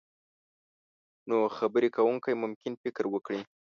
نو 1.29 1.37
خبرې 1.57 1.89
کوونکی 1.95 2.33
ممکن 2.43 2.71
فکر 2.83 3.03
وکړي. 3.09 3.41